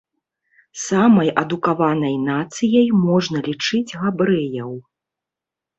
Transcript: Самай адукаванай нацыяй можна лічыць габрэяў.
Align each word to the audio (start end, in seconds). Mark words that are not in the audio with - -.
Самай 0.85 1.29
адукаванай 1.41 2.17
нацыяй 2.31 2.87
можна 3.05 3.37
лічыць 3.51 3.87
габрэяў. 4.01 4.71